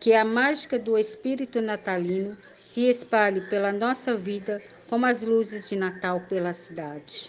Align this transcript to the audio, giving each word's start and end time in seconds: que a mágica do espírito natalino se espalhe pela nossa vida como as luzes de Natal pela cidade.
que 0.00 0.14
a 0.14 0.24
mágica 0.24 0.78
do 0.78 0.96
espírito 0.96 1.60
natalino 1.60 2.36
se 2.62 2.84
espalhe 2.84 3.40
pela 3.42 3.72
nossa 3.72 4.14
vida 4.16 4.62
como 4.88 5.04
as 5.06 5.22
luzes 5.22 5.68
de 5.68 5.76
Natal 5.76 6.22
pela 6.28 6.52
cidade. 6.54 7.26